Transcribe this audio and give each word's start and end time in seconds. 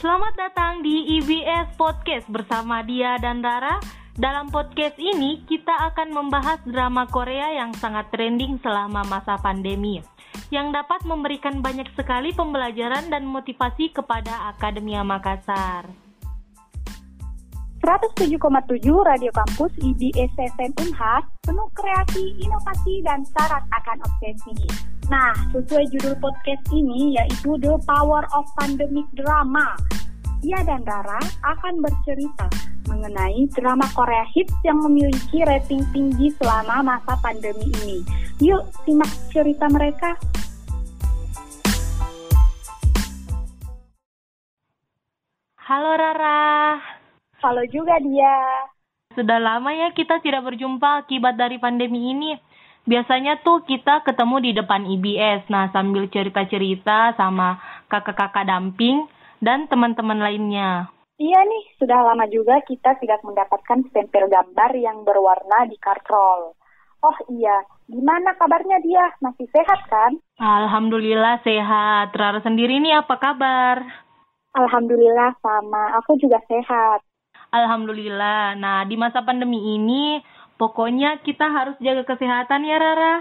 Selamat 0.00 0.32
datang 0.32 0.80
di 0.80 1.20
IBS 1.20 1.76
Podcast 1.76 2.24
bersama 2.32 2.80
Dia 2.80 3.20
dan 3.20 3.44
Rara. 3.44 3.76
Dalam 4.16 4.48
podcast 4.48 4.96
ini 4.96 5.44
kita 5.44 5.76
akan 5.92 6.16
membahas 6.16 6.56
drama 6.64 7.04
Korea 7.04 7.52
yang 7.52 7.76
sangat 7.76 8.08
trending 8.08 8.56
selama 8.64 9.04
masa 9.04 9.36
pandemi 9.36 10.00
yang 10.48 10.72
dapat 10.72 11.04
memberikan 11.04 11.60
banyak 11.60 11.84
sekali 11.92 12.32
pembelajaran 12.32 13.12
dan 13.12 13.28
motivasi 13.28 13.92
kepada 13.92 14.48
Akademia 14.48 15.04
Makassar. 15.04 15.92
107,7 17.80 18.36
Radio 19.08 19.32
Kampus 19.32 19.72
IBS 19.80 20.36
FM 20.36 20.72
Unhas 20.84 21.24
penuh 21.40 21.64
kreasi, 21.72 22.36
inovasi, 22.36 23.00
dan 23.00 23.24
syarat 23.32 23.64
akan 23.72 24.04
obsesi. 24.04 24.52
Nah, 25.08 25.32
sesuai 25.48 25.88
judul 25.88 26.12
podcast 26.20 26.60
ini 26.76 27.16
yaitu 27.16 27.56
The 27.56 27.80
Power 27.88 28.28
of 28.36 28.44
Pandemic 28.60 29.08
Drama. 29.16 29.80
Ia 30.44 30.60
dan 30.68 30.84
Rara 30.84 31.24
akan 31.40 31.80
bercerita 31.80 32.52
mengenai 32.84 33.48
drama 33.56 33.88
Korea 33.96 34.28
hits 34.28 34.52
yang 34.60 34.84
memiliki 34.84 35.40
rating 35.48 35.80
tinggi 35.96 36.36
selama 36.36 36.84
masa 36.84 37.16
pandemi 37.24 37.72
ini. 37.80 38.04
Yuk, 38.44 38.60
simak 38.84 39.08
cerita 39.32 39.72
mereka. 39.72 40.20
Halo 45.56 45.96
Rara. 45.96 46.99
Halo 47.40 47.64
juga 47.72 47.96
dia. 48.04 48.68
Sudah 49.16 49.40
lama 49.40 49.72
ya 49.72 49.96
kita 49.96 50.20
tidak 50.20 50.44
berjumpa 50.44 51.08
akibat 51.08 51.40
dari 51.40 51.56
pandemi 51.56 52.12
ini. 52.12 52.36
Biasanya 52.84 53.40
tuh 53.40 53.64
kita 53.64 54.04
ketemu 54.04 54.36
di 54.44 54.50
depan 54.52 54.84
IBS, 54.84 55.48
nah 55.48 55.72
sambil 55.72 56.04
cerita-cerita 56.12 57.16
sama 57.16 57.56
kakak-kakak 57.88 58.44
damping 58.44 59.08
dan 59.40 59.64
teman-teman 59.72 60.20
lainnya. 60.20 60.92
Iya 61.16 61.40
nih, 61.48 61.64
sudah 61.80 62.12
lama 62.12 62.28
juga 62.28 62.60
kita 62.60 63.00
tidak 63.00 63.24
mendapatkan 63.24 63.88
stempel 63.88 64.28
gambar 64.28 64.70
yang 64.76 65.00
berwarna 65.04 65.64
di 65.64 65.80
kartrol. 65.80 66.52
Oh 67.00 67.18
iya, 67.32 67.64
gimana 67.88 68.36
kabarnya 68.36 68.84
dia? 68.84 69.16
Masih 69.24 69.48
sehat 69.48 69.80
kan? 69.88 70.12
Alhamdulillah 70.36 71.40
sehat. 71.40 72.12
Rara 72.12 72.44
sendiri 72.44 72.76
nih 72.84 73.00
apa 73.00 73.16
kabar? 73.16 73.80
Alhamdulillah 74.52 75.40
sama, 75.40 75.96
aku 76.00 76.20
juga 76.20 76.36
sehat. 76.44 77.00
Alhamdulillah. 77.50 78.54
Nah, 78.54 78.86
di 78.86 78.94
masa 78.94 79.26
pandemi 79.26 79.74
ini, 79.74 80.22
pokoknya 80.54 81.18
kita 81.26 81.50
harus 81.50 81.74
jaga 81.82 82.06
kesehatan 82.06 82.62
ya, 82.62 82.78
Rara. 82.78 83.14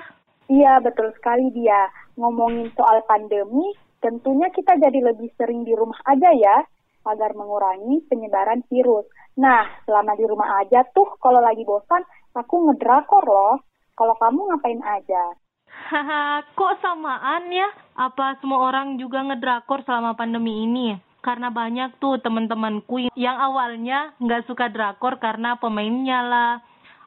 Iya, 0.50 0.82
betul 0.82 1.10
sekali 1.18 1.50
dia. 1.54 1.90
Ngomongin 2.18 2.70
soal 2.78 3.02
pandemi, 3.10 3.74
tentunya 4.02 4.50
kita 4.54 4.78
jadi 4.78 5.14
lebih 5.14 5.34
sering 5.38 5.66
di 5.66 5.74
rumah 5.74 5.98
aja 6.06 6.30
ya, 6.34 6.62
agar 7.10 7.34
mengurangi 7.34 8.06
penyebaran 8.06 8.62
virus. 8.70 9.10
Nah, 9.38 9.66
selama 9.86 10.14
di 10.14 10.26
rumah 10.30 10.62
aja 10.62 10.86
tuh, 10.94 11.10
kalau 11.18 11.42
lagi 11.42 11.66
bosan, 11.66 12.06
aku 12.38 12.70
ngedrakor 12.70 13.26
loh. 13.26 13.66
Kalau 13.98 14.16
kamu 14.16 14.40
ngapain 14.54 14.82
aja? 14.86 15.24
Haha, 15.70 16.46
kok 16.54 16.78
samaan 16.82 17.50
ya? 17.50 17.68
Apa 17.98 18.38
semua 18.40 18.68
orang 18.70 19.02
juga 19.02 19.26
ngedrakor 19.26 19.82
selama 19.84 20.14
pandemi 20.14 20.66
ini? 20.70 21.09
Karena 21.20 21.52
banyak 21.52 22.00
tuh 22.00 22.20
teman-temanku 22.24 23.12
yang 23.16 23.36
awalnya 23.36 24.16
nggak 24.24 24.48
suka 24.48 24.72
drakor 24.72 25.20
karena 25.20 25.60
pemainnya 25.60 26.20
lah 26.24 26.54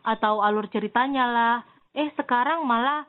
atau 0.05 0.43
alur 0.45 0.69
ceritanya 0.69 1.25
lah. 1.29 1.57
Eh 1.93 2.09
sekarang 2.17 2.65
malah 2.65 3.05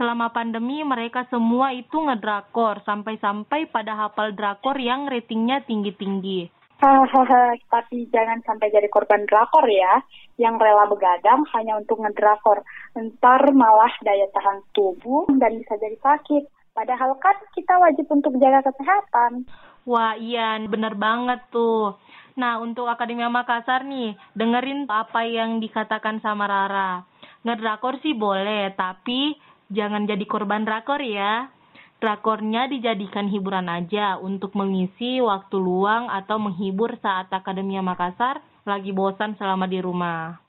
selama 0.00 0.32
pandemi 0.32 0.80
mereka 0.80 1.28
semua 1.28 1.76
itu 1.76 1.92
ngedrakor 1.92 2.80
sampai-sampai 2.88 3.68
pada 3.68 3.92
hafal 3.92 4.32
drakor 4.32 4.80
yang 4.80 5.04
ratingnya 5.04 5.60
tinggi-tinggi. 5.68 6.48
Tapi 7.74 8.08
jangan 8.08 8.40
sampai 8.40 8.72
jadi 8.72 8.88
korban 8.88 9.28
drakor 9.28 9.68
ya, 9.68 10.00
yang 10.40 10.56
rela 10.56 10.88
begadang 10.88 11.44
hanya 11.52 11.76
untuk 11.76 12.00
ngedrakor. 12.00 12.64
Ntar 12.96 13.52
malah 13.52 13.92
daya 14.00 14.24
tahan 14.32 14.64
tubuh 14.72 15.28
dan 15.36 15.60
bisa 15.60 15.76
jadi 15.76 16.00
sakit. 16.00 16.48
Padahal 16.72 17.18
kan 17.20 17.36
kita 17.52 17.76
wajib 17.76 18.08
untuk 18.08 18.32
jaga 18.40 18.64
kesehatan. 18.64 19.44
Wah 19.88 20.16
iya 20.16 20.60
bener 20.64 20.96
banget 20.96 21.40
tuh. 21.48 21.96
Nah 22.36 22.60
untuk 22.60 22.88
Akademia 22.88 23.28
Makassar 23.32 23.84
nih, 23.84 24.16
dengerin 24.36 24.88
apa 24.88 25.24
yang 25.24 25.60
dikatakan 25.60 26.20
sama 26.24 26.48
Rara. 26.48 27.04
Ngedrakor 27.44 28.00
sih 28.04 28.12
boleh, 28.12 28.72
tapi 28.76 29.36
jangan 29.72 30.04
jadi 30.04 30.24
korban 30.28 30.64
drakor 30.64 31.00
ya. 31.00 31.48
Drakornya 32.00 32.64
dijadikan 32.68 33.28
hiburan 33.28 33.68
aja 33.68 34.16
untuk 34.16 34.56
mengisi 34.56 35.20
waktu 35.20 35.56
luang 35.60 36.08
atau 36.08 36.40
menghibur 36.40 36.96
saat 37.04 37.28
Akademia 37.28 37.84
Makassar 37.84 38.40
lagi 38.64 38.92
bosan 38.92 39.36
selama 39.36 39.68
di 39.68 39.84
rumah. 39.84 40.40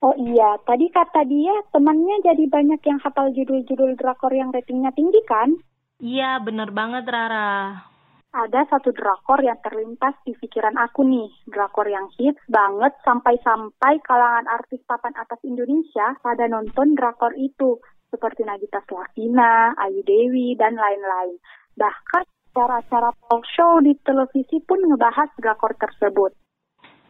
Oh 0.00 0.16
iya, 0.16 0.56
tadi 0.64 0.88
kata 0.88 1.26
dia 1.28 1.52
temannya 1.74 2.24
jadi 2.24 2.46
banyak 2.46 2.80
yang 2.88 2.98
hafal 3.04 3.34
judul-judul 3.36 3.98
drakor 3.98 4.32
yang 4.32 4.48
ratingnya 4.48 4.94
tinggi 4.96 5.20
kan? 5.26 5.60
Iya, 6.00 6.40
bener 6.40 6.72
banget 6.72 7.04
Rara. 7.04 7.89
Ada 8.30 8.62
satu 8.70 8.94
drakor 8.94 9.42
yang 9.42 9.58
terlintas 9.58 10.14
di 10.22 10.38
pikiran 10.38 10.78
aku 10.78 11.02
nih. 11.02 11.26
Drakor 11.50 11.90
yang 11.90 12.06
hits 12.14 12.38
banget 12.46 12.94
sampai-sampai 13.02 13.98
kalangan 14.06 14.46
artis 14.46 14.78
papan 14.86 15.10
atas 15.18 15.42
Indonesia 15.42 16.14
pada 16.22 16.46
nonton 16.46 16.94
drakor 16.94 17.34
itu. 17.34 17.82
Seperti 18.06 18.46
Nagita 18.46 18.86
Slavina, 18.86 19.74
Ayu 19.74 20.06
Dewi, 20.06 20.54
dan 20.54 20.78
lain-lain. 20.78 21.42
Bahkan 21.74 22.22
cara-cara 22.54 23.10
talk 23.26 23.42
show 23.50 23.82
di 23.82 23.98
televisi 24.06 24.62
pun 24.62 24.78
ngebahas 24.78 25.34
drakor 25.34 25.74
tersebut. 25.74 26.30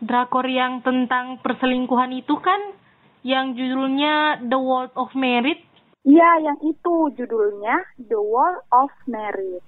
Drakor 0.00 0.48
yang 0.48 0.80
tentang 0.80 1.36
perselingkuhan 1.44 2.16
itu 2.16 2.41
kan 2.41 2.72
yang 3.20 3.53
judulnya 3.53 4.41
The 4.41 4.56
World 4.56 4.97
of 4.97 5.12
Merit? 5.12 5.60
Iya, 6.00 6.48
yang 6.48 6.59
itu 6.64 7.12
judulnya 7.12 7.76
The 8.00 8.16
World 8.16 8.64
of 8.72 8.88
Merit. 9.04 9.60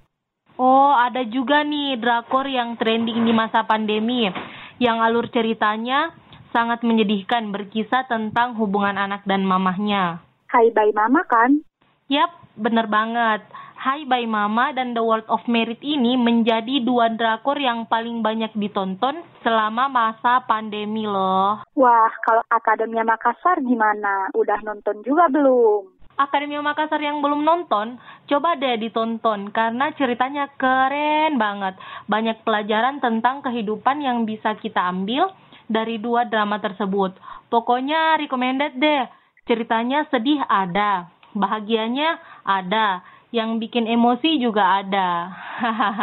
Oh, 0.57 0.93
ada 0.93 1.25
juga 1.25 1.65
nih 1.65 1.97
drakor 1.97 2.45
yang 2.45 2.77
trending 2.77 3.25
di 3.25 3.33
masa 3.33 3.65
pandemi. 3.65 4.29
Yang 4.77 4.97
alur 5.01 5.25
ceritanya 5.33 6.13
sangat 6.53 6.85
menyedihkan 6.85 7.49
berkisah 7.49 8.05
tentang 8.05 8.53
hubungan 8.61 8.93
anak 8.93 9.25
dan 9.25 9.41
mamahnya. 9.41 10.21
Hai 10.53 10.69
Bye 10.69 10.93
Mama 10.93 11.25
kan? 11.25 11.65
Yap, 12.05 12.29
bener 12.53 12.85
banget. 12.85 13.41
Hai 13.73 14.05
Bye 14.05 14.29
Mama 14.29 14.69
dan 14.71 14.93
The 14.93 15.01
World 15.01 15.25
of 15.27 15.41
Merit 15.49 15.81
ini 15.81 16.13
menjadi 16.15 16.85
dua 16.85 17.09
drakor 17.09 17.57
yang 17.57 17.89
paling 17.89 18.21
banyak 18.21 18.53
ditonton 18.53 19.25
selama 19.41 19.89
masa 19.89 20.45
pandemi 20.45 21.09
loh. 21.09 21.65
Wah, 21.73 22.13
kalau 22.21 22.45
Akademia 22.47 23.01
Makassar 23.01 23.59
gimana? 23.65 24.29
Udah 24.37 24.61
nonton 24.61 25.01
juga 25.01 25.27
belum? 25.27 26.02
Akademi 26.13 26.61
Makassar 26.61 27.01
yang 27.01 27.25
belum 27.25 27.41
nonton, 27.41 27.97
coba 28.29 28.53
deh 28.53 28.77
ditonton 28.77 29.49
karena 29.49 29.89
ceritanya 29.97 30.45
keren 30.61 31.41
banget. 31.41 31.73
Banyak 32.05 32.45
pelajaran 32.45 33.01
tentang 33.01 33.41
kehidupan 33.41 33.97
yang 33.97 34.21
bisa 34.21 34.53
kita 34.61 34.93
ambil 34.93 35.33
dari 35.65 35.97
dua 35.97 36.29
drama 36.29 36.61
tersebut. 36.61 37.17
Pokoknya 37.49 38.21
recommended 38.21 38.77
deh. 38.77 39.09
Ceritanya 39.49 40.05
sedih 40.13 40.39
ada, 40.45 41.09
bahagianya 41.33 42.21
ada, 42.45 43.01
yang 43.33 43.57
bikin 43.57 43.89
emosi 43.89 44.37
juga 44.37 44.85
ada. 44.85 45.33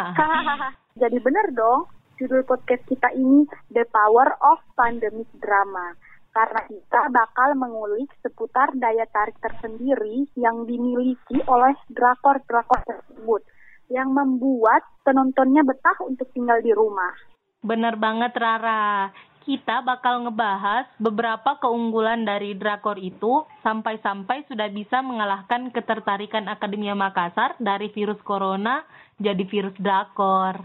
Jadi 1.01 1.17
bener 1.23 1.55
dong, 1.55 1.87
judul 2.19 2.43
podcast 2.45 2.83
kita 2.91 3.15
ini 3.15 3.47
The 3.71 3.87
Power 3.89 4.35
of 4.43 4.59
Pandemic 4.75 5.31
Drama 5.39 6.10
karena 6.31 6.63
kita 6.67 7.11
bakal 7.11 7.59
mengulik 7.59 8.11
seputar 8.23 8.71
daya 8.79 9.07
tarik 9.11 9.35
tersendiri 9.43 10.31
yang 10.39 10.63
dimiliki 10.67 11.43
oleh 11.51 11.75
drakor-drakor 11.91 12.81
tersebut 12.87 13.43
yang 13.91 14.15
membuat 14.15 14.87
penontonnya 15.03 15.67
betah 15.67 15.99
untuk 16.07 16.31
tinggal 16.31 16.63
di 16.63 16.71
rumah. 16.71 17.11
Bener 17.61 17.99
banget 17.99 18.33
Rara. 18.39 19.11
Kita 19.41 19.83
bakal 19.83 20.23
ngebahas 20.29 20.87
beberapa 21.01 21.59
keunggulan 21.59 22.23
dari 22.23 22.55
drakor 22.55 23.01
itu 23.01 23.43
sampai-sampai 23.67 24.47
sudah 24.47 24.71
bisa 24.71 25.03
mengalahkan 25.03 25.75
ketertarikan 25.75 26.47
Akademia 26.47 26.95
Makassar 26.95 27.59
dari 27.59 27.91
virus 27.91 28.21
corona 28.23 28.87
jadi 29.19 29.43
virus 29.49 29.75
drakor. 29.81 30.61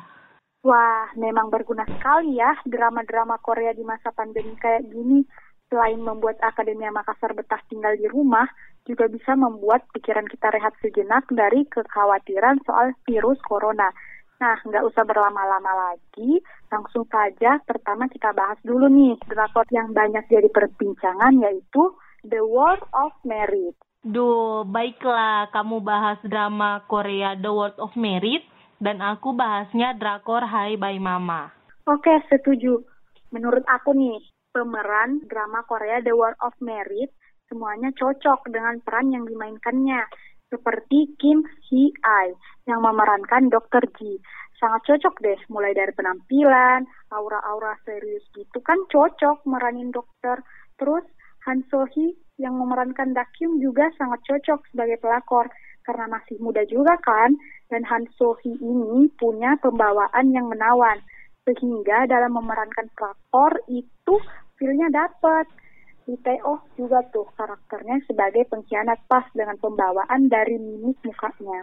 Wah, 0.65 1.07
memang 1.17 1.49
berguna 1.49 1.85
sekali 1.85 2.37
ya 2.37 2.57
drama-drama 2.67 3.37
Korea 3.41 3.73
di 3.73 3.81
masa 3.81 4.09
pandemi 4.13 4.53
kayak 4.57 4.85
gini 4.89 5.25
selain 5.69 5.99
membuat 5.99 6.37
Akademia 6.41 6.93
Makassar 6.93 7.33
betah 7.33 7.61
tinggal 7.67 7.97
di 7.97 8.05
rumah, 8.09 8.45
juga 8.85 9.09
bisa 9.09 9.33
membuat 9.33 9.85
pikiran 9.91 10.29
kita 10.29 10.53
rehat 10.53 10.77
sejenak 10.79 11.25
dari 11.33 11.65
kekhawatiran 11.65 12.61
soal 12.63 12.93
virus 13.09 13.41
corona. 13.43 13.89
Nah, 14.35 14.59
nggak 14.61 14.85
usah 14.91 15.03
berlama-lama 15.07 15.95
lagi, 15.95 16.43
langsung 16.67 17.07
saja 17.07 17.57
pertama 17.63 18.11
kita 18.11 18.35
bahas 18.35 18.59
dulu 18.67 18.91
nih 18.91 19.15
drakor 19.31 19.63
yang 19.71 19.95
banyak 19.95 20.27
jadi 20.27 20.51
perbincangan 20.51 21.39
yaitu 21.39 21.95
The 22.27 22.43
World 22.43 22.83
of 22.91 23.15
Merit. 23.23 23.79
Duh, 24.05 24.67
baiklah 24.69 25.49
kamu 25.49 25.81
bahas 25.81 26.19
drama 26.21 26.83
Korea 26.85 27.33
The 27.39 27.49
World 27.49 27.79
of 27.81 27.95
Merit 27.97 28.45
dan 28.77 28.99
aku 29.01 29.33
bahasnya 29.33 29.95
drakor 29.97 30.45
Hai 30.45 30.75
Bye 30.77 31.01
Mama. 31.01 31.49
Oke, 31.87 32.11
setuju. 32.29 32.83
Menurut 33.31 33.63
aku 33.65 33.95
nih, 33.95 34.19
pemeran 34.55 35.19
drama 35.27 35.67
Korea 35.67 35.99
The 35.99 36.15
World 36.15 36.39
of 36.39 36.55
Merit 36.63 37.11
semuanya 37.51 37.91
cocok 37.91 38.47
dengan 38.47 38.79
peran 38.79 39.11
yang 39.11 39.27
dimainkannya. 39.27 40.07
Seperti 40.47 41.19
Kim 41.19 41.43
Hee 41.67 41.91
Ai 42.07 42.31
yang 42.63 42.79
memerankan 42.79 43.51
Dr. 43.51 43.83
Ji. 43.99 44.15
Sangat 44.55 44.87
cocok 44.87 45.19
deh, 45.19 45.35
mulai 45.51 45.75
dari 45.75 45.91
penampilan, 45.91 46.87
aura-aura 47.11 47.75
serius 47.83 48.23
gitu 48.31 48.63
kan 48.63 48.79
cocok 48.87 49.43
meranin 49.43 49.91
dokter. 49.91 50.39
Terus 50.79 51.03
Han 51.43 51.67
So 51.67 51.83
Hee 51.91 52.15
yang 52.39 52.55
memerankan 52.55 53.11
Dakyung 53.11 53.59
juga 53.59 53.91
sangat 53.99 54.23
cocok 54.23 54.71
sebagai 54.71 54.95
pelakor 55.03 55.51
karena 55.83 56.07
masih 56.07 56.39
muda 56.39 56.63
juga 56.63 56.95
kan. 57.03 57.35
Dan 57.67 57.83
Han 57.91 58.07
So 58.15 58.39
Hee 58.39 58.55
ini 58.63 59.11
punya 59.19 59.59
pembawaan 59.59 60.31
yang 60.31 60.47
menawan 60.47 61.03
sehingga 61.45 62.09
dalam 62.09 62.33
memerankan 62.33 62.89
pelakor 62.97 63.53
itu 63.69 64.15
feelnya 64.59 64.87
dapet. 64.91 65.47
Di 66.05 66.13
Teo 66.21 66.61
juga 66.77 67.01
tuh 67.09 67.25
karakternya 67.33 67.97
sebagai 68.05 68.45
pengkhianat 68.45 69.09
pas 69.09 69.25
dengan 69.33 69.57
pembawaan 69.57 70.29
dari 70.29 70.61
mimik 70.61 71.01
mukanya. 71.01 71.59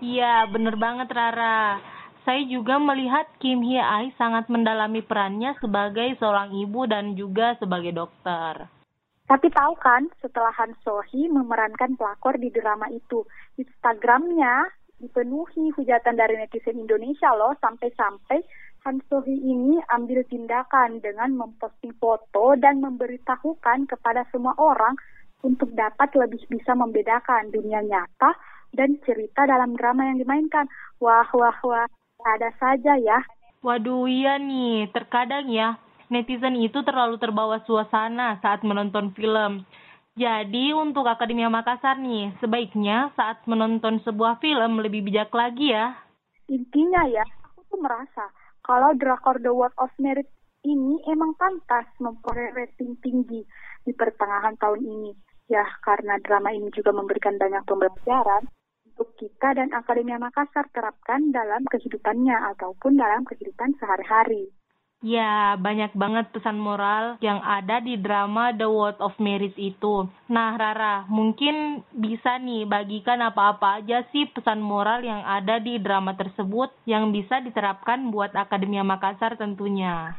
Iya, 0.00 0.48
bener 0.48 0.80
banget 0.80 1.12
Rara. 1.12 1.76
Saya 2.24 2.40
juga 2.46 2.78
melihat 2.78 3.28
Kim 3.42 3.60
Hye 3.66 3.82
Ai 3.82 4.14
sangat 4.16 4.48
mendalami 4.48 5.02
perannya 5.04 5.58
sebagai 5.60 6.16
seorang 6.16 6.54
ibu 6.54 6.88
dan 6.88 7.18
juga 7.18 7.58
sebagai 7.60 7.92
dokter. 7.92 8.70
Tapi 9.26 9.48
tahu 9.50 9.74
kan, 9.78 10.08
setelah 10.24 10.54
Han 10.56 10.72
Sohee 10.82 11.30
memerankan 11.30 11.98
pelakor 11.98 12.38
di 12.38 12.48
drama 12.54 12.88
itu, 12.90 13.26
Instagramnya 13.58 14.70
dipenuhi 15.02 15.74
hujatan 15.74 16.14
dari 16.14 16.38
netizen 16.38 16.78
Indonesia 16.78 17.34
loh, 17.34 17.58
sampai-sampai 17.58 18.38
Han 18.82 18.98
Sohee 19.06 19.38
ini 19.38 19.78
ambil 19.94 20.26
tindakan 20.26 20.98
dengan 20.98 21.38
memposting 21.38 21.94
foto 22.02 22.58
dan 22.58 22.82
memberitahukan 22.82 23.86
kepada 23.86 24.26
semua 24.34 24.58
orang 24.58 24.98
untuk 25.46 25.70
dapat 25.70 26.10
lebih 26.18 26.42
bisa 26.50 26.74
membedakan 26.74 27.54
dunia 27.54 27.78
nyata 27.78 28.34
dan 28.74 28.98
cerita 29.06 29.46
dalam 29.46 29.78
drama 29.78 30.10
yang 30.10 30.18
dimainkan. 30.18 30.66
Wah, 30.98 31.30
wah, 31.30 31.54
wah, 31.62 31.86
ada 32.26 32.50
saja 32.58 32.98
ya. 32.98 33.22
Waduh, 33.62 34.10
iya 34.10 34.42
nih, 34.42 34.90
terkadang 34.90 35.46
ya, 35.46 35.78
netizen 36.10 36.58
itu 36.58 36.82
terlalu 36.82 37.22
terbawa 37.22 37.62
suasana 37.62 38.42
saat 38.42 38.66
menonton 38.66 39.14
film. 39.14 39.62
Jadi 40.18 40.74
untuk 40.74 41.06
Akademia 41.06 41.46
Makassar 41.46 42.02
nih, 42.02 42.34
sebaiknya 42.42 43.14
saat 43.14 43.46
menonton 43.46 44.02
sebuah 44.02 44.42
film 44.42 44.82
lebih 44.82 45.06
bijak 45.06 45.30
lagi 45.30 45.70
ya. 45.70 45.94
Intinya 46.50 47.06
ya, 47.06 47.22
aku 47.22 47.62
tuh 47.70 47.78
merasa 47.78 48.41
kalau 48.62 48.94
drakor 48.94 49.42
The 49.42 49.50
World 49.50 49.74
of 49.78 49.90
Merit 49.98 50.30
ini 50.62 51.02
emang 51.10 51.34
pantas 51.34 51.90
memperoleh 51.98 52.54
rating 52.54 52.94
tinggi 53.02 53.42
di 53.82 53.92
pertengahan 53.92 54.54
tahun 54.62 54.82
ini. 54.86 55.12
Ya, 55.50 55.66
karena 55.82 56.16
drama 56.22 56.54
ini 56.54 56.70
juga 56.70 56.94
memberikan 56.94 57.34
banyak 57.34 57.66
pembelajaran 57.66 58.46
untuk 58.94 59.18
kita 59.18 59.58
dan 59.58 59.74
Akademia 59.74 60.22
Makassar 60.22 60.70
terapkan 60.70 61.34
dalam 61.34 61.66
kehidupannya 61.66 62.54
ataupun 62.54 62.94
dalam 62.94 63.26
kehidupan 63.26 63.74
sehari-hari. 63.82 64.54
Ya, 65.02 65.58
banyak 65.58 65.98
banget 65.98 66.30
pesan 66.30 66.62
moral 66.62 67.18
yang 67.18 67.42
ada 67.42 67.82
di 67.82 67.98
drama 67.98 68.54
The 68.54 68.70
World 68.70 69.02
of 69.02 69.18
Merit 69.18 69.58
itu. 69.58 70.06
Nah, 70.30 70.54
Rara, 70.54 71.10
mungkin 71.10 71.82
bisa 71.90 72.38
nih 72.38 72.70
bagikan 72.70 73.18
apa-apa 73.18 73.82
aja 73.82 74.06
sih 74.14 74.30
pesan 74.30 74.62
moral 74.62 75.02
yang 75.02 75.26
ada 75.26 75.58
di 75.58 75.82
drama 75.82 76.14
tersebut 76.14 76.70
yang 76.86 77.10
bisa 77.10 77.42
diterapkan 77.42 78.14
buat 78.14 78.30
Akademia 78.38 78.86
Makassar 78.86 79.34
tentunya. 79.34 80.14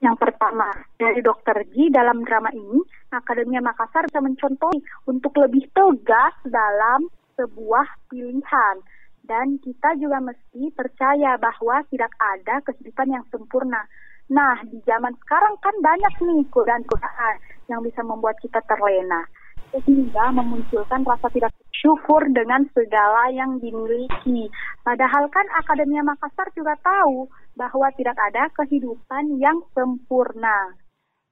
Yang 0.00 0.16
pertama, 0.16 0.80
dari 0.96 1.20
Dokter 1.20 1.68
Ji 1.68 1.92
dalam 1.92 2.24
drama 2.24 2.48
ini, 2.56 2.80
Akademia 3.12 3.60
Makassar 3.60 4.08
bisa 4.08 4.24
mencontohi 4.24 4.80
untuk 5.12 5.36
lebih 5.36 5.68
tegas 5.76 6.32
dalam 6.48 7.04
sebuah 7.36 8.08
pilihan. 8.08 8.80
Dan 9.22 9.60
kita 9.60 9.92
juga 10.00 10.24
mesti 10.24 10.72
percaya 10.72 11.36
bahwa 11.36 11.84
tidak 11.92 12.10
ada 12.16 12.64
kehidupan 12.64 13.12
yang 13.12 13.24
sempurna 13.28 13.84
Nah, 14.30 14.62
di 14.68 14.78
zaman 14.86 15.16
sekarang 15.26 15.58
kan 15.58 15.74
banyak 15.82 16.14
nih 16.22 16.42
godaan-godaan 16.52 17.36
yang 17.66 17.80
bisa 17.82 18.00
membuat 18.06 18.38
kita 18.38 18.62
terlena. 18.68 19.26
Sehingga 19.72 20.30
memunculkan 20.36 21.02
rasa 21.02 21.32
tidak 21.32 21.52
syukur 21.72 22.22
dengan 22.30 22.62
segala 22.70 23.32
yang 23.32 23.58
dimiliki. 23.58 24.46
Padahal 24.84 25.26
kan 25.32 25.48
Akademia 25.58 26.04
Makassar 26.04 26.52
juga 26.54 26.76
tahu 26.78 27.26
bahwa 27.58 27.88
tidak 27.96 28.14
ada 28.20 28.52
kehidupan 28.54 29.40
yang 29.42 29.58
sempurna. 29.74 30.76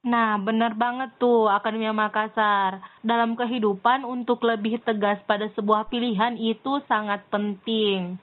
Nah, 0.00 0.40
benar 0.40 0.80
banget 0.80 1.12
tuh 1.20 1.52
Akademia 1.52 1.92
Makassar. 1.92 2.80
Dalam 3.04 3.36
kehidupan 3.36 4.08
untuk 4.08 4.40
lebih 4.48 4.80
tegas 4.80 5.20
pada 5.28 5.52
sebuah 5.52 5.92
pilihan 5.92 6.40
itu 6.40 6.80
sangat 6.88 7.20
penting. 7.28 8.16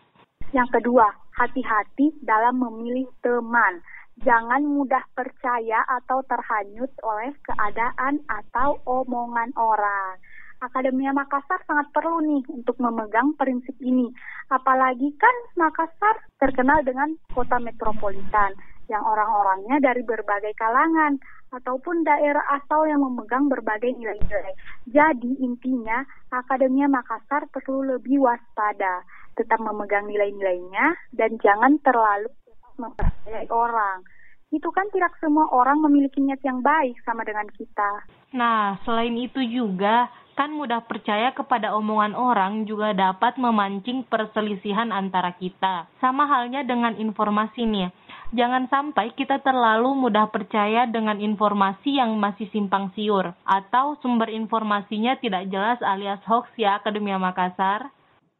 Yang 0.49 0.69
kedua, 0.81 1.05
hati-hati 1.37 2.17
dalam 2.25 2.57
memilih 2.57 3.05
teman 3.21 3.77
Jangan 4.25 4.65
mudah 4.65 5.05
percaya 5.13 5.85
atau 5.85 6.25
terhanyut 6.25 6.89
oleh 7.05 7.29
keadaan 7.45 8.17
atau 8.25 8.81
omongan 8.89 9.53
orang. 9.53 10.17
Akademia 10.57 11.13
Makassar 11.13 11.61
sangat 11.69 11.93
perlu 11.93 12.17
nih 12.25 12.41
untuk 12.49 12.81
memegang 12.81 13.37
prinsip 13.37 13.77
ini. 13.77 14.09
Apalagi 14.49 15.13
kan 15.21 15.35
Makassar 15.53 16.17
terkenal 16.41 16.81
dengan 16.81 17.13
kota 17.29 17.61
metropolitan 17.61 18.57
yang 18.89 19.05
orang-orangnya 19.05 19.77
dari 19.83 20.01
berbagai 20.01 20.57
kalangan 20.57 21.21
ataupun 21.53 22.01
daerah 22.01 22.41
asal 22.57 22.89
yang 22.89 23.05
memegang 23.05 23.45
berbagai 23.53 23.93
nilai-nilai. 23.93 24.55
Jadi 24.89 25.45
intinya 25.45 26.01
Akademia 26.33 26.89
Makassar 26.89 27.45
perlu 27.53 27.85
lebih 27.85 28.17
waspada, 28.17 29.05
tetap 29.37 29.61
memegang 29.61 30.09
nilai-nilainya 30.09 30.97
dan 31.13 31.37
jangan 31.37 31.77
terlalu 31.85 32.33
mempercayai 32.77 33.49
orang. 33.51 34.05
Itu 34.47 34.71
kan 34.71 34.87
tidak 34.95 35.11
semua 35.19 35.51
orang 35.51 35.83
memiliki 35.83 36.23
niat 36.23 36.39
yang 36.39 36.63
baik 36.63 36.95
sama 37.03 37.27
dengan 37.27 37.51
kita. 37.51 38.07
Nah, 38.31 38.79
selain 38.87 39.11
itu 39.19 39.43
juga, 39.43 40.07
kan 40.39 40.55
mudah 40.55 40.87
percaya 40.87 41.35
kepada 41.35 41.75
omongan 41.75 42.15
orang 42.15 42.63
juga 42.63 42.95
dapat 42.95 43.35
memancing 43.35 44.07
perselisihan 44.07 44.95
antara 44.95 45.35
kita. 45.35 45.91
Sama 45.99 46.29
halnya 46.31 46.63
dengan 46.63 46.95
informasi 46.95 47.67
nih. 47.67 47.91
Jangan 48.35 48.67
sampai 48.67 49.15
kita 49.15 49.39
terlalu 49.39 49.95
mudah 49.95 50.27
percaya 50.27 50.83
dengan 50.83 51.15
informasi 51.23 51.95
yang 51.95 52.11
masih 52.19 52.51
simpang 52.51 52.91
siur 52.91 53.31
atau 53.47 53.95
sumber 54.03 54.27
informasinya 54.27 55.15
tidak 55.15 55.47
jelas 55.47 55.79
alias 55.79 56.19
hoax 56.27 56.51
ya 56.59 56.75
Akademia 56.75 57.15
Makassar. 57.15 57.87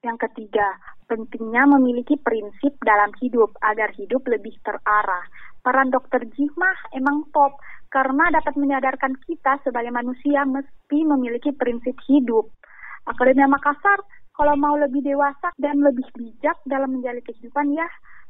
Yang 0.04 0.28
ketiga, 0.28 0.76
pentingnya 1.08 1.64
memiliki 1.66 2.20
prinsip 2.20 2.76
dalam 2.84 3.10
hidup 3.24 3.56
agar 3.64 3.90
hidup 3.96 4.22
lebih 4.28 4.54
terarah. 4.62 5.26
Peran 5.64 5.92
dokter 5.92 6.24
Jimah 6.36 6.94
emang 6.96 7.28
top 7.32 7.56
karena 7.92 8.30
dapat 8.32 8.54
menyadarkan 8.60 9.16
kita 9.24 9.60
sebagai 9.64 9.92
manusia 9.92 10.44
mesti 10.44 11.00
memiliki 11.08 11.56
prinsip 11.56 11.96
hidup. 12.08 12.52
Akademia 13.08 13.48
Makassar 13.48 14.04
kalau 14.36 14.54
mau 14.60 14.76
lebih 14.78 15.02
dewasa 15.02 15.50
dan 15.58 15.82
lebih 15.82 16.06
bijak 16.14 16.60
dalam 16.68 16.94
menjalani 16.94 17.24
kehidupan 17.26 17.74
ya 17.74 17.88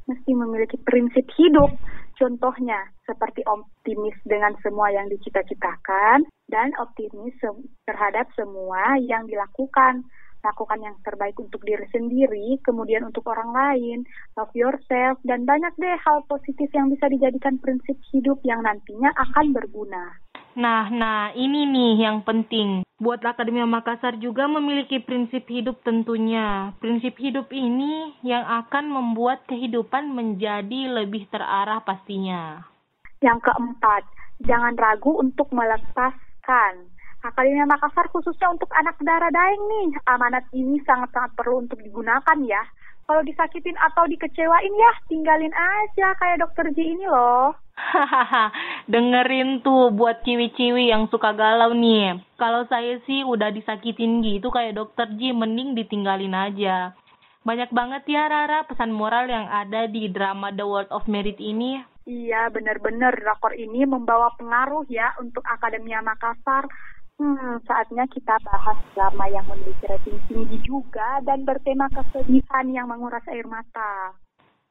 mesti 0.07 0.31
memiliki 0.31 0.79
prinsip 0.87 1.27
hidup. 1.35 1.73
Contohnya 2.17 2.79
seperti 3.05 3.45
optimis 3.45 4.15
dengan 4.25 4.57
semua 4.65 4.89
yang 4.89 5.05
dicita-citakan 5.11 6.25
dan 6.49 6.73
optimis 6.81 7.35
terhadap 7.85 8.25
semua 8.33 8.97
yang 8.97 9.29
dilakukan 9.29 10.01
lakukan 10.47 10.79
yang 10.79 10.95
terbaik 11.03 11.35
untuk 11.35 11.59
diri 11.67 11.83
sendiri, 11.91 12.57
kemudian 12.63 13.03
untuk 13.03 13.27
orang 13.27 13.51
lain, 13.51 14.07
love 14.39 14.55
yourself, 14.55 15.19
dan 15.27 15.43
banyak 15.43 15.75
deh 15.75 15.97
hal 15.99 16.23
positif 16.31 16.71
yang 16.71 16.87
bisa 16.87 17.11
dijadikan 17.11 17.59
prinsip 17.59 17.99
hidup 18.15 18.39
yang 18.47 18.63
nantinya 18.63 19.11
akan 19.15 19.51
berguna. 19.51 20.15
Nah, 20.57 20.89
nah 20.89 21.29
ini 21.37 21.69
nih 21.69 21.93
yang 22.01 22.25
penting. 22.25 22.81
Buat 22.97 23.21
Akademia 23.21 23.69
Makassar 23.69 24.17
juga 24.17 24.49
memiliki 24.49 24.97
prinsip 24.97 25.45
hidup 25.45 25.85
tentunya. 25.85 26.73
Prinsip 26.81 27.13
hidup 27.21 27.53
ini 27.53 28.17
yang 28.25 28.41
akan 28.41 28.89
membuat 28.89 29.45
kehidupan 29.45 30.09
menjadi 30.09 30.97
lebih 30.97 31.29
terarah 31.29 31.77
pastinya. 31.85 32.65
Yang 33.21 33.45
keempat, 33.45 34.01
jangan 34.49 34.73
ragu 34.81 35.13
untuk 35.21 35.45
melepaskan 35.53 36.89
Akademia 37.25 37.65
Makassar 37.65 38.07
khususnya 38.13 38.53
untuk 38.53 38.69
anak 38.77 38.97
darah 39.01 39.33
daeng 39.33 39.63
nih, 39.65 39.97
amanat 40.05 40.45
ini 40.53 40.77
sangat-sangat 40.85 41.33
perlu 41.33 41.65
untuk 41.65 41.81
digunakan 41.81 42.37
ya. 42.45 42.61
Kalau 43.07 43.23
disakitin 43.23 43.79
atau 43.79 44.03
dikecewain 44.03 44.73
ya, 44.75 44.91
tinggalin 45.07 45.55
aja 45.55 46.11
kayak 46.19 46.43
dokter 46.43 46.67
J 46.75 46.77
ini 46.93 47.07
loh. 47.07 47.55
Hahaha, 47.77 48.51
dengerin 48.91 49.63
tuh 49.63 49.95
buat 49.95 50.21
ciwi-ciwi 50.27 50.91
yang 50.91 51.07
suka 51.07 51.31
galau 51.31 51.71
nih. 51.71 52.19
Kalau 52.35 52.67
saya 52.67 52.99
sih 53.07 53.23
udah 53.23 53.49
disakitin 53.55 54.19
gitu 54.21 54.51
kayak 54.51 54.75
dokter 54.75 55.07
J, 55.15 55.31
mending 55.31 55.73
ditinggalin 55.73 56.35
aja. 56.35 56.93
Banyak 57.47 57.71
banget 57.71 58.03
ya 58.11 58.27
Rara 58.27 58.67
pesan 58.67 58.91
moral 58.91 59.31
yang 59.31 59.47
ada 59.47 59.87
di 59.87 60.11
drama 60.11 60.51
The 60.51 60.67
World 60.67 60.91
of 60.91 61.07
Merit 61.07 61.39
ini. 61.39 61.79
Iya, 62.03 62.51
benar-benar 62.51 63.15
drakor 63.15 63.55
ini 63.55 63.87
membawa 63.87 64.35
pengaruh 64.35 64.83
ya 64.91 65.15
untuk 65.19 65.47
Akademia 65.47 66.03
Makassar. 66.03 66.67
Hmm, 67.17 67.57
saatnya 67.65 68.05
kita 68.13 68.37
bahas 68.45 68.77
drama 68.93 69.25
yang 69.33 69.41
memiliki 69.49 69.89
rating 69.89 70.21
tinggi 70.29 70.61
juga 70.61 71.17
dan 71.25 71.49
bertema 71.49 71.89
kesedihan 71.89 72.65
yang 72.69 72.85
menguras 72.85 73.25
air 73.33 73.49
mata. 73.49 74.13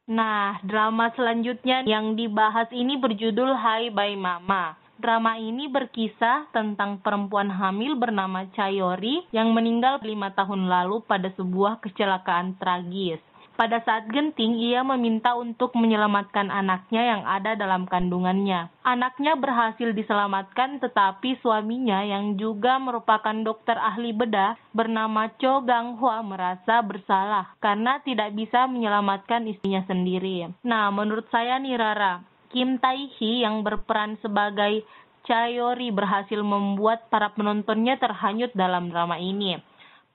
Nah, 0.06 0.62
drama 0.62 1.10
selanjutnya 1.18 1.82
yang 1.82 2.14
dibahas 2.14 2.70
ini 2.70 3.02
berjudul 3.02 3.50
Hai 3.50 3.90
Bye 3.90 4.14
Mama. 4.14 4.78
Drama 4.94 5.34
ini 5.42 5.66
berkisah 5.66 6.46
tentang 6.54 7.02
perempuan 7.02 7.50
hamil 7.50 7.98
bernama 7.98 8.46
Chayori 8.54 9.26
yang 9.34 9.50
meninggal 9.50 9.98
lima 10.06 10.30
tahun 10.30 10.70
lalu 10.70 11.02
pada 11.02 11.34
sebuah 11.34 11.82
kecelakaan 11.82 12.54
tragis. 12.62 13.18
Pada 13.56 13.80
saat 13.80 14.04
genting, 14.12 14.60
ia 14.60 14.84
meminta 14.84 15.32
untuk 15.32 15.72
menyelamatkan 15.72 16.52
anaknya 16.52 17.02
yang 17.16 17.22
ada 17.24 17.56
dalam 17.56 17.88
kandungannya. 17.88 18.68
Anaknya 18.84 19.32
berhasil 19.32 19.96
diselamatkan, 19.96 20.76
tetapi 20.84 21.40
suaminya 21.40 22.04
yang 22.04 22.36
juga 22.36 22.76
merupakan 22.76 23.32
dokter 23.32 23.80
ahli 23.80 24.12
bedah 24.12 24.60
bernama 24.76 25.32
Cho 25.40 25.64
Gang 25.64 25.96
Hwa 25.96 26.20
merasa 26.20 26.84
bersalah 26.84 27.56
karena 27.64 27.96
tidak 28.04 28.36
bisa 28.36 28.68
menyelamatkan 28.68 29.48
istrinya 29.48 29.80
sendiri. 29.88 30.52
Nah, 30.60 30.92
menurut 30.92 31.24
saya 31.32 31.56
nih 31.56 31.80
Rara, 31.80 32.20
Kim 32.52 32.76
Tae 32.76 33.08
Hee 33.16 33.40
yang 33.40 33.64
berperan 33.64 34.20
sebagai 34.20 34.84
Chayori 35.26 35.90
berhasil 35.90 36.38
membuat 36.38 37.10
para 37.10 37.34
penontonnya 37.34 37.98
terhanyut 37.98 38.54
dalam 38.54 38.94
drama 38.94 39.18
ini. 39.18 39.58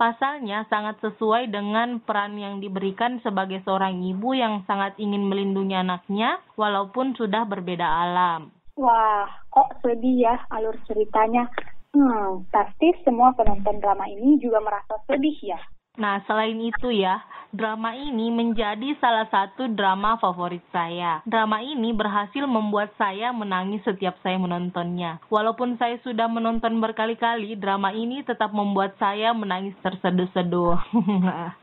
Pasalnya 0.02 0.66
sangat 0.66 0.98
sesuai 1.06 1.54
dengan 1.54 2.02
peran 2.02 2.34
yang 2.34 2.58
diberikan 2.58 3.22
sebagai 3.22 3.62
seorang 3.62 4.02
ibu 4.02 4.34
yang 4.34 4.66
sangat 4.66 4.98
ingin 4.98 5.30
melindungi 5.30 5.78
anaknya 5.78 6.42
walaupun 6.58 7.14
sudah 7.14 7.46
berbeda 7.46 7.86
alam. 7.86 8.50
Wah, 8.82 9.30
kok 9.54 9.78
sedih 9.86 10.26
ya 10.26 10.42
alur 10.50 10.74
ceritanya. 10.90 11.46
Hmm, 11.94 12.50
pasti 12.50 12.98
semua 13.06 13.38
penonton 13.38 13.78
drama 13.78 14.10
ini 14.10 14.42
juga 14.42 14.58
merasa 14.66 14.98
sedih 15.06 15.38
ya. 15.54 15.62
Nah, 16.00 16.24
selain 16.24 16.56
itu 16.56 16.88
ya, 16.88 17.20
drama 17.52 17.92
ini 17.92 18.32
menjadi 18.32 18.96
salah 19.04 19.28
satu 19.28 19.68
drama 19.76 20.16
favorit 20.24 20.64
saya. 20.72 21.20
Drama 21.28 21.60
ini 21.60 21.92
berhasil 21.92 22.48
membuat 22.48 22.96
saya 22.96 23.36
menangis 23.36 23.84
setiap 23.84 24.16
saya 24.24 24.40
menontonnya. 24.40 25.20
Walaupun 25.28 25.76
saya 25.76 26.00
sudah 26.00 26.32
menonton 26.32 26.80
berkali-kali, 26.80 27.60
drama 27.60 27.92
ini 27.92 28.24
tetap 28.24 28.56
membuat 28.56 28.96
saya 29.04 29.36
menangis 29.36 29.76
terseduh-seduh. 29.84 30.80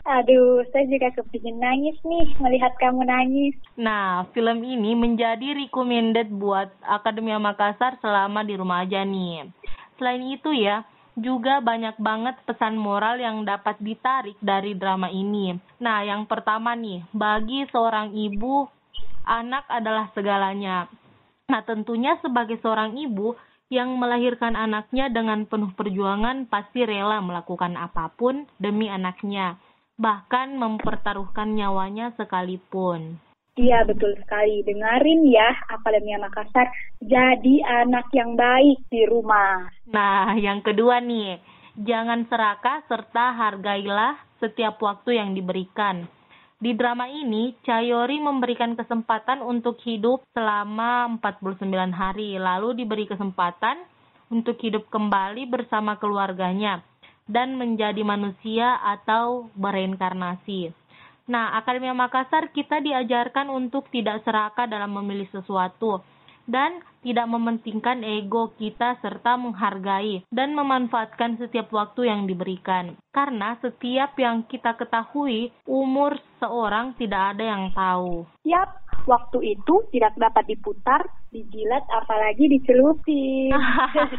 Aduh, 0.00 0.60
saya 0.72 0.84
juga 0.84 1.12
kepingin 1.16 1.60
nangis 1.60 1.96
nih 2.04 2.36
melihat 2.36 2.76
kamu 2.76 3.04
nangis. 3.08 3.56
Nah, 3.80 4.28
film 4.36 4.60
ini 4.60 4.92
menjadi 4.92 5.56
recommended 5.56 6.28
buat 6.36 6.68
Akademia 6.84 7.40
Makassar 7.40 7.96
selama 8.04 8.44
di 8.44 8.60
rumah 8.60 8.84
aja 8.84 9.04
nih. 9.08 9.48
Selain 9.96 10.24
itu 10.24 10.52
ya, 10.56 10.84
juga 11.18 11.58
banyak 11.58 11.98
banget 11.98 12.36
pesan 12.46 12.78
moral 12.78 13.18
yang 13.18 13.42
dapat 13.42 13.78
ditarik 13.82 14.38
dari 14.38 14.74
drama 14.78 15.10
ini. 15.10 15.58
Nah, 15.82 16.06
yang 16.06 16.28
pertama 16.30 16.76
nih, 16.78 17.02
bagi 17.10 17.66
seorang 17.70 18.14
ibu, 18.14 18.66
anak 19.26 19.66
adalah 19.66 20.10
segalanya. 20.14 20.86
Nah, 21.50 21.60
tentunya 21.66 22.14
sebagai 22.22 22.62
seorang 22.62 22.94
ibu 22.94 23.34
yang 23.70 23.94
melahirkan 23.98 24.58
anaknya 24.58 25.06
dengan 25.10 25.46
penuh 25.46 25.70
perjuangan 25.78 26.50
pasti 26.50 26.82
rela 26.82 27.22
melakukan 27.22 27.78
apa 27.78 28.10
pun 28.14 28.46
demi 28.58 28.90
anaknya, 28.90 29.58
bahkan 29.94 30.58
mempertaruhkan 30.58 31.54
nyawanya 31.54 32.10
sekalipun. 32.18 33.29
Iya 33.58 33.82
betul 33.82 34.14
sekali. 34.20 34.62
Dengarin 34.62 35.26
ya 35.26 35.50
Akademia 35.74 36.22
Makassar 36.22 36.70
jadi 37.02 37.82
anak 37.82 38.06
yang 38.14 38.38
baik 38.38 38.86
di 38.86 39.02
rumah. 39.10 39.66
Nah, 39.90 40.38
yang 40.38 40.62
kedua 40.62 41.02
nih, 41.02 41.42
jangan 41.74 42.26
serakah 42.30 42.86
serta 42.86 43.34
hargailah 43.34 44.18
setiap 44.38 44.78
waktu 44.78 45.18
yang 45.18 45.34
diberikan. 45.34 46.06
Di 46.60 46.76
drama 46.76 47.08
ini, 47.08 47.56
Chayori 47.64 48.20
memberikan 48.20 48.76
kesempatan 48.76 49.40
untuk 49.40 49.80
hidup 49.80 50.20
selama 50.36 51.08
49 51.16 51.88
hari, 51.88 52.36
lalu 52.36 52.84
diberi 52.84 53.08
kesempatan 53.08 53.80
untuk 54.28 54.60
hidup 54.60 54.86
kembali 54.92 55.48
bersama 55.48 55.96
keluarganya 55.96 56.84
dan 57.24 57.56
menjadi 57.56 58.04
manusia 58.04 58.76
atau 58.84 59.48
bereinkarnasi. 59.56 60.79
Nah, 61.30 61.54
Akademia 61.54 61.94
Makassar 61.94 62.50
kita 62.50 62.82
diajarkan 62.82 63.54
untuk 63.54 63.86
tidak 63.94 64.26
serakah 64.26 64.66
dalam 64.66 64.90
memilih 64.90 65.30
sesuatu 65.30 66.02
dan 66.50 66.82
tidak 67.06 67.30
mementingkan 67.30 68.02
ego 68.02 68.50
kita 68.58 68.98
serta 68.98 69.38
menghargai 69.38 70.26
dan 70.34 70.58
memanfaatkan 70.58 71.38
setiap 71.38 71.70
waktu 71.70 72.10
yang 72.10 72.26
diberikan. 72.26 72.98
Karena 73.14 73.54
setiap 73.62 74.18
yang 74.18 74.42
kita 74.50 74.74
ketahui, 74.74 75.54
umur 75.70 76.18
seorang 76.42 76.98
tidak 76.98 77.38
ada 77.38 77.44
yang 77.46 77.70
tahu. 77.70 78.26
Yap, 78.42 78.82
waktu 79.06 79.54
itu 79.54 79.86
tidak 79.94 80.18
dapat 80.18 80.50
diputar, 80.50 81.06
dijilat, 81.30 81.86
apalagi 81.94 82.50
dicelupi. 82.58 83.54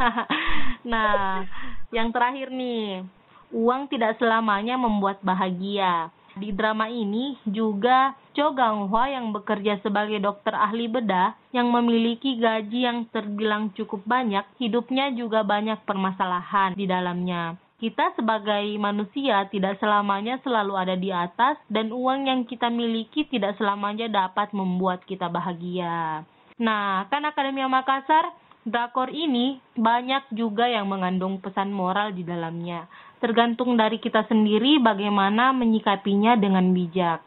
nah, 0.91 1.43
yang 1.91 2.15
terakhir 2.15 2.47
nih, 2.55 3.03
uang 3.51 3.91
tidak 3.91 4.15
selamanya 4.15 4.79
membuat 4.79 5.19
bahagia. 5.19 6.09
Di 6.39 6.55
drama 6.55 6.87
ini 6.87 7.35
juga 7.43 8.15
Cho 8.31 8.55
Gang 8.55 8.87
Hwa 8.87 9.11
yang 9.11 9.35
bekerja 9.35 9.83
sebagai 9.83 10.23
dokter 10.23 10.55
ahli 10.55 10.87
bedah 10.87 11.35
yang 11.51 11.67
memiliki 11.67 12.39
gaji 12.39 12.87
yang 12.87 13.03
terbilang 13.11 13.75
cukup 13.75 14.07
banyak, 14.07 14.47
hidupnya 14.55 15.11
juga 15.11 15.43
banyak 15.43 15.83
permasalahan 15.83 16.71
di 16.79 16.87
dalamnya. 16.87 17.59
Kita 17.81 18.13
sebagai 18.13 18.77
manusia 18.77 19.41
tidak 19.49 19.81
selamanya 19.81 20.37
selalu 20.45 20.73
ada 20.77 20.95
di 20.95 21.09
atas 21.09 21.57
dan 21.65 21.89
uang 21.89 22.29
yang 22.29 22.41
kita 22.45 22.69
miliki 22.69 23.25
tidak 23.25 23.57
selamanya 23.57 24.05
dapat 24.05 24.53
membuat 24.53 25.01
kita 25.09 25.25
bahagia. 25.27 26.21
Nah, 26.61 27.09
kan 27.09 27.25
Akademia 27.25 27.65
Makassar 27.65 28.37
Drakor 28.61 29.09
ini 29.09 29.57
banyak 29.73 30.37
juga 30.37 30.69
yang 30.69 30.85
mengandung 30.85 31.41
pesan 31.41 31.73
moral 31.73 32.13
di 32.13 32.21
dalamnya. 32.21 32.85
Tergantung 33.17 33.73
dari 33.73 33.97
kita 33.97 34.29
sendiri 34.29 34.77
bagaimana 34.77 35.49
menyikapinya 35.49 36.37
dengan 36.37 36.69
bijak. 36.69 37.25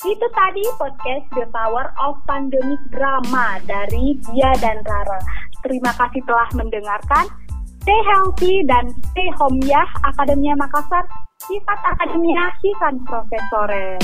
Itu 0.00 0.26
tadi 0.32 0.64
podcast 0.80 1.28
The 1.36 1.44
Power 1.52 1.92
of 2.08 2.24
Pandemic 2.24 2.80
Drama 2.88 3.60
dari 3.68 4.16
Dia 4.32 4.56
dan 4.64 4.80
Rara. 4.80 5.20
Terima 5.60 5.92
kasih 5.92 6.24
telah 6.24 6.48
mendengarkan. 6.56 7.28
Stay 7.84 8.00
healthy 8.08 8.64
dan 8.64 8.88
stay 9.12 9.28
home 9.36 9.60
ya 9.60 9.84
Akademia 10.08 10.56
Makassar. 10.56 11.04
Sifat 11.36 11.80
Akademia 11.84 12.48
Sifat 12.64 12.96
Profesore. 13.04 14.00